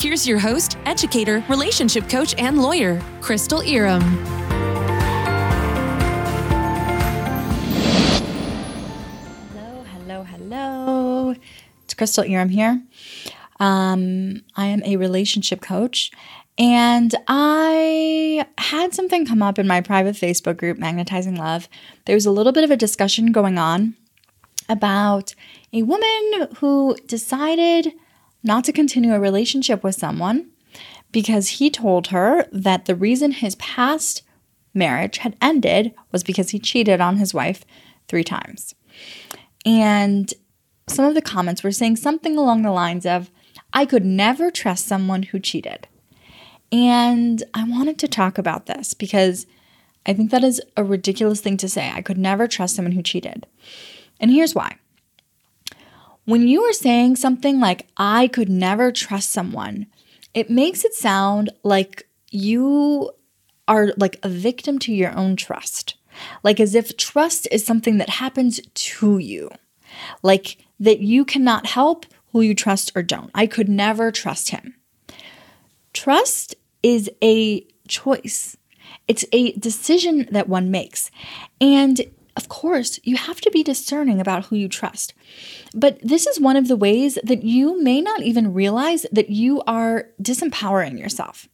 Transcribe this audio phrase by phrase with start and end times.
[0.00, 4.02] Here's your host, educator, relationship coach, and lawyer, Crystal Irom.
[9.52, 11.34] Hello, hello, hello.
[11.84, 12.82] It's Crystal Irom here.
[13.60, 16.12] Um, I am a relationship coach,
[16.56, 21.68] and I had something come up in my private Facebook group, Magnetizing Love.
[22.04, 23.94] There was a little bit of a discussion going on
[24.68, 25.34] about
[25.72, 27.92] a woman who decided
[28.42, 30.50] not to continue a relationship with someone
[31.12, 34.22] because he told her that the reason his past
[34.74, 37.64] marriage had ended was because he cheated on his wife
[38.06, 38.74] three times.
[39.64, 40.32] And
[40.86, 43.30] some of the comments were saying something along the lines of,
[43.72, 45.86] I could never trust someone who cheated.
[46.70, 49.46] And I wanted to talk about this because
[50.06, 51.90] I think that is a ridiculous thing to say.
[51.94, 53.46] I could never trust someone who cheated.
[54.20, 54.76] And here's why.
[56.28, 59.86] When you are saying something like, I could never trust someone,
[60.34, 63.12] it makes it sound like you
[63.66, 65.94] are like a victim to your own trust.
[66.42, 69.48] Like as if trust is something that happens to you.
[70.22, 73.30] Like that you cannot help who you trust or don't.
[73.34, 74.74] I could never trust him.
[75.94, 78.54] Trust is a choice.
[79.06, 81.10] It's a decision that one makes.
[81.58, 82.02] And
[82.38, 85.12] of course, you have to be discerning about who you trust.
[85.74, 89.60] But this is one of the ways that you may not even realize that you
[89.66, 91.48] are disempowering yourself.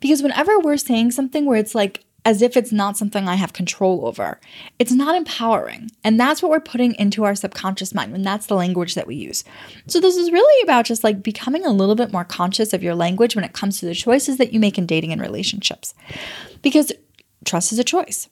[0.00, 3.52] Because whenever we're saying something where it's like, as if it's not something I have
[3.52, 4.40] control over.
[4.80, 5.90] It's not empowering.
[6.02, 9.14] And that's what we're putting into our subconscious mind when that's the language that we
[9.14, 9.44] use.
[9.86, 12.96] So, this is really about just like becoming a little bit more conscious of your
[12.96, 15.94] language when it comes to the choices that you make in dating and relationships.
[16.62, 16.92] Because
[17.44, 18.28] trust is a choice.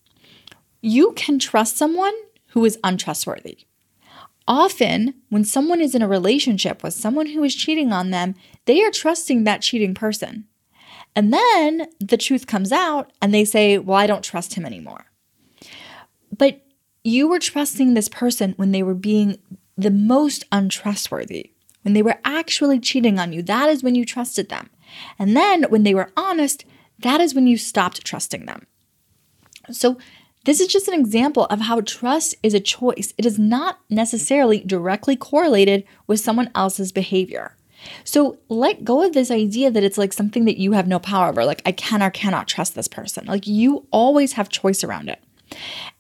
[0.84, 2.12] You can trust someone
[2.48, 3.60] who is untrustworthy.
[4.46, 8.34] Often, when someone is in a relationship with someone who is cheating on them,
[8.66, 10.44] they are trusting that cheating person.
[11.16, 15.06] And then the truth comes out and they say, Well, I don't trust him anymore.
[16.36, 16.60] But
[17.02, 19.38] you were trusting this person when they were being
[19.78, 23.42] the most untrustworthy, when they were actually cheating on you.
[23.42, 24.68] That is when you trusted them.
[25.18, 26.66] And then when they were honest,
[26.98, 28.66] that is when you stopped trusting them.
[29.70, 29.96] So,
[30.44, 33.14] this is just an example of how trust is a choice.
[33.16, 37.56] It is not necessarily directly correlated with someone else's behavior.
[38.04, 41.28] So let go of this idea that it's like something that you have no power
[41.28, 41.44] over.
[41.44, 43.26] Like, I can or cannot trust this person.
[43.26, 45.22] Like, you always have choice around it.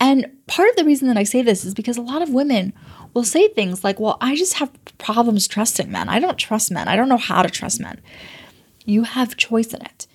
[0.00, 2.72] And part of the reason that I say this is because a lot of women
[3.12, 6.08] will say things like, well, I just have problems trusting men.
[6.08, 6.88] I don't trust men.
[6.88, 8.00] I don't know how to trust men.
[8.84, 10.06] You have choice in it.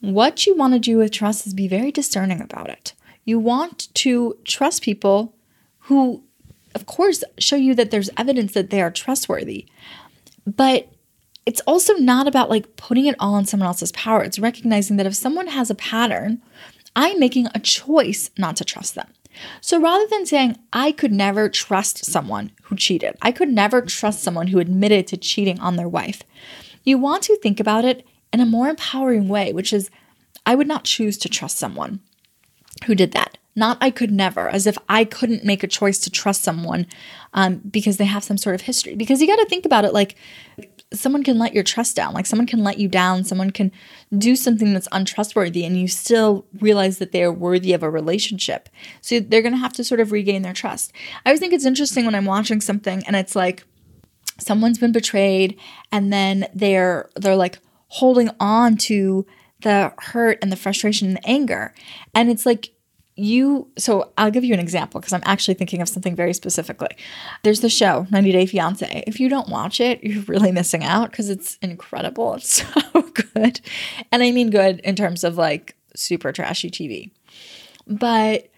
[0.00, 2.92] What you want to do with trust is be very discerning about it.
[3.26, 5.34] You want to trust people
[5.80, 6.22] who,
[6.74, 9.66] of course, show you that there's evidence that they are trustworthy.
[10.46, 10.88] But
[11.44, 14.22] it's also not about like putting it all in someone else's power.
[14.22, 16.40] It's recognizing that if someone has a pattern,
[16.94, 19.08] I'm making a choice not to trust them.
[19.60, 24.22] So rather than saying, I could never trust someone who cheated, I could never trust
[24.22, 26.22] someone who admitted to cheating on their wife,
[26.84, 29.90] you want to think about it in a more empowering way, which is,
[30.46, 32.00] I would not choose to trust someone
[32.84, 33.38] who did that.
[33.54, 36.86] Not I could never, as if I couldn't make a choice to trust someone
[37.32, 38.94] um, because they have some sort of history.
[38.94, 40.14] Because you got to think about it like
[40.92, 42.14] someone can let your trust down.
[42.14, 43.24] Like someone can let you down.
[43.24, 43.72] Someone can
[44.16, 48.68] do something that's untrustworthy and you still realize that they are worthy of a relationship.
[49.00, 50.92] So they're going to have to sort of regain their trust.
[51.24, 53.64] I always think it's interesting when I'm watching something and it's like
[54.38, 55.58] someone's been betrayed
[55.90, 57.58] and then they're they're like
[57.88, 59.26] holding on to
[59.62, 61.72] the hurt and the frustration and the anger.
[62.14, 62.70] And it's like
[63.16, 66.94] you so I'll give you an example because I'm actually thinking of something very specifically.
[67.42, 69.04] There's the show 90 Day Fiance.
[69.06, 72.34] If you don't watch it, you're really missing out because it's incredible.
[72.34, 72.62] It's
[72.92, 73.60] so good.
[74.12, 77.10] And I mean good in terms of like super trashy TV.
[77.86, 78.48] But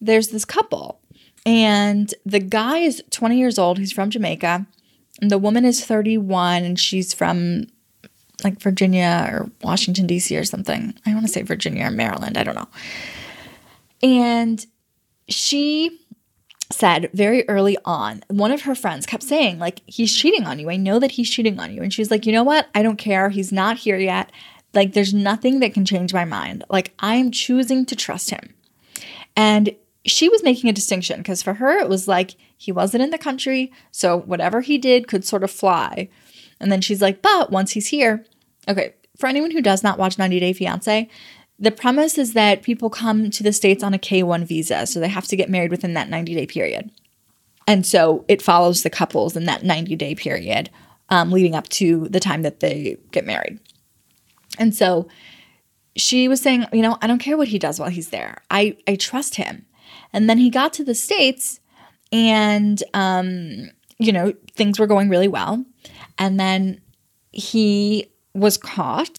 [0.00, 1.00] there's this couple
[1.44, 4.66] and the guy is 20 years old, he's from Jamaica,
[5.20, 7.66] and the woman is 31 and she's from
[8.44, 10.36] like Virginia or Washington D.C.
[10.36, 10.94] or something.
[11.06, 12.68] I want to say Virginia or Maryland, I don't know
[14.02, 14.64] and
[15.28, 16.00] she
[16.70, 20.70] said very early on, one of her friends kept saying, like, he's cheating on you.
[20.70, 21.82] I know that he's cheating on you.
[21.82, 22.68] And she's like, you know what?
[22.74, 23.30] I don't care.
[23.30, 24.30] He's not here yet.
[24.74, 26.64] Like, there's nothing that can change my mind.
[26.68, 28.54] Like, I'm choosing to trust him.
[29.36, 29.74] And
[30.04, 33.18] she was making a distinction because for her, it was like he wasn't in the
[33.18, 33.72] country.
[33.90, 36.08] So whatever he did could sort of fly.
[36.60, 38.24] And then she's like, but once he's here,
[38.68, 41.08] okay, for anyone who does not watch 90 Day Fiance,
[41.58, 44.86] the premise is that people come to the States on a K 1 visa.
[44.86, 46.90] So they have to get married within that 90 day period.
[47.66, 50.70] And so it follows the couples in that 90 day period
[51.08, 53.58] um, leading up to the time that they get married.
[54.58, 55.08] And so
[55.96, 58.42] she was saying, you know, I don't care what he does while he's there.
[58.50, 59.66] I, I trust him.
[60.12, 61.60] And then he got to the States
[62.12, 65.64] and, um, you know, things were going really well.
[66.18, 66.80] And then
[67.32, 69.18] he was caught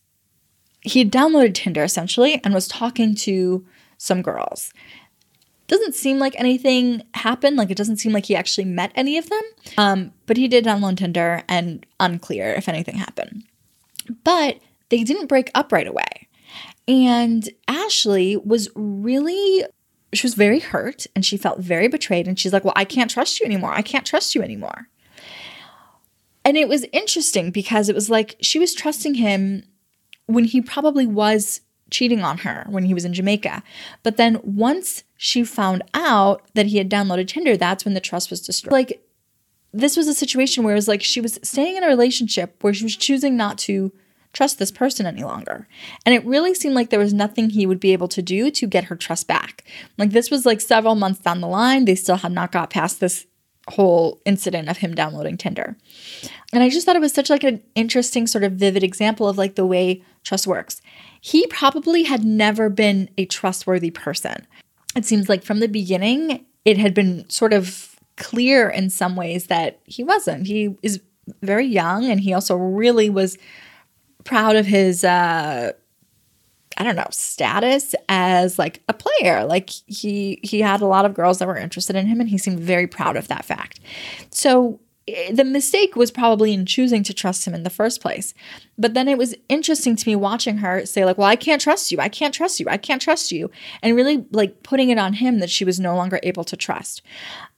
[0.87, 3.65] he downloaded Tinder essentially and was talking to
[3.97, 4.73] some girls.
[5.67, 7.57] Doesn't seem like anything happened.
[7.57, 9.41] Like it doesn't seem like he actually met any of them.
[9.77, 13.43] Um, but he did download Tinder and unclear if anything happened.
[14.23, 14.59] But
[14.89, 16.29] they didn't break up right away.
[16.87, 19.65] And Ashley was really,
[20.13, 22.27] she was very hurt and she felt very betrayed.
[22.27, 23.71] And she's like, Well, I can't trust you anymore.
[23.71, 24.87] I can't trust you anymore.
[26.45, 29.63] And it was interesting because it was like she was trusting him
[30.27, 33.63] when he probably was cheating on her when he was in Jamaica.
[34.03, 38.29] But then once she found out that he had downloaded Tinder, that's when the trust
[38.29, 38.71] was destroyed.
[38.71, 39.03] Like,
[39.73, 42.73] this was a situation where it was like she was staying in a relationship where
[42.73, 43.91] she was choosing not to
[44.37, 45.67] trust this person any longer.
[46.05, 48.67] And it really seemed like there was nothing he would be able to do to
[48.67, 49.63] get her trust back.
[49.97, 51.85] Like, this was like several months down the line.
[51.85, 53.25] They still had not got past this
[53.67, 55.75] whole incident of him downloading Tinder.
[56.53, 59.39] And I just thought it was such like an interesting sort of vivid example of
[59.39, 60.81] like the way trust works.
[61.19, 64.45] He probably had never been a trustworthy person.
[64.95, 69.47] It seems like from the beginning it had been sort of clear in some ways
[69.47, 70.45] that he wasn't.
[70.45, 71.01] He is
[71.41, 73.37] very young and he also really was
[74.27, 75.71] proud of his uh
[76.79, 79.45] I don't know, status as like a player.
[79.45, 82.37] Like he he had a lot of girls that were interested in him and he
[82.37, 83.79] seemed very proud of that fact.
[84.29, 88.35] So eh, the mistake was probably in choosing to trust him in the first place.
[88.77, 91.91] But then it was interesting to me watching her say like, "Well, I can't trust
[91.91, 91.97] you.
[91.99, 92.67] I can't trust you.
[92.69, 93.49] I can't trust you."
[93.81, 97.01] And really like putting it on him that she was no longer able to trust.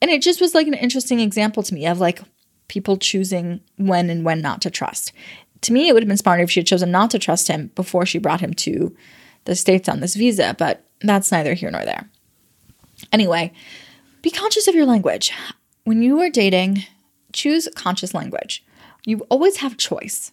[0.01, 2.21] And it just was like an interesting example to me of like
[2.69, 5.11] people choosing when and when not to trust
[5.61, 7.71] to me, it would have been smarter if she had chosen not to trust him
[7.75, 8.95] before she brought him to
[9.45, 12.09] the States on this visa, but that's neither here nor there.
[13.11, 13.51] Anyway,
[14.21, 15.31] be conscious of your language.
[15.83, 16.83] When you are dating,
[17.33, 18.63] choose conscious language.
[19.05, 20.31] You always have choice.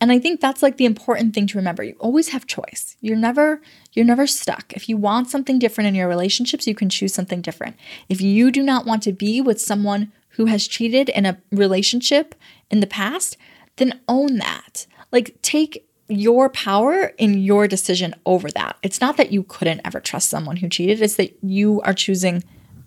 [0.00, 1.82] And I think that's like the important thing to remember.
[1.82, 2.96] You always have choice.
[3.00, 3.62] You're never
[3.92, 4.74] you're never stuck.
[4.74, 7.76] If you want something different in your relationships, you can choose something different.
[8.08, 12.34] If you do not want to be with someone who has cheated in a relationship
[12.70, 13.38] in the past,
[13.76, 14.86] then own that.
[15.12, 18.76] Like, take your power in your decision over that.
[18.82, 22.44] It's not that you couldn't ever trust someone who cheated, it's that you are choosing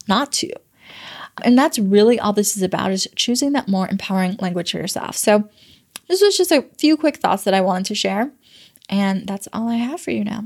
[0.07, 0.51] not to.
[1.43, 5.15] And that's really all this is about is choosing that more empowering language for yourself.
[5.15, 5.49] So,
[6.07, 8.31] this was just a few quick thoughts that I wanted to share.
[8.89, 10.45] And that's all I have for you now.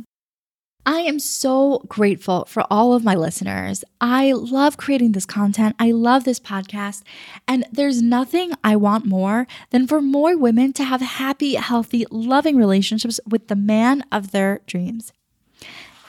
[0.85, 3.85] I am so grateful for all of my listeners.
[4.01, 5.77] I love creating this content.
[5.79, 7.03] I love this podcast.
[7.47, 12.57] And there's nothing I want more than for more women to have happy, healthy, loving
[12.57, 15.13] relationships with the man of their dreams.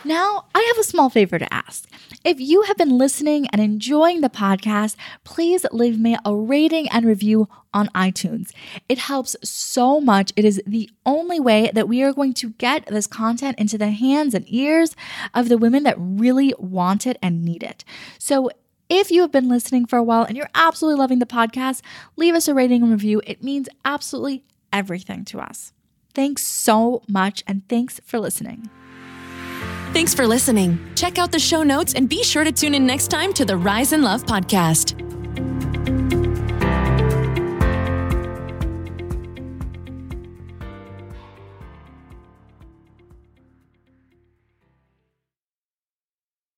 [0.06, 1.88] Now, I have a small favor to ask.
[2.24, 7.06] If you have been listening and enjoying the podcast, please leave me a rating and
[7.06, 8.50] review on iTunes.
[8.86, 10.30] It helps so much.
[10.36, 13.90] It is the only way that we are going to get this content into the
[13.90, 14.94] hands and ears
[15.32, 17.82] of the women that really want it and need it.
[18.18, 18.50] So,
[18.90, 21.80] if you have been listening for a while and you're absolutely loving the podcast,
[22.16, 23.22] leave us a rating and review.
[23.26, 25.72] It means absolutely everything to us.
[26.12, 28.68] Thanks so much, and thanks for listening.
[29.94, 30.76] Thanks for listening.
[30.96, 33.56] Check out the show notes and be sure to tune in next time to the
[33.56, 35.13] Rise in Love podcast.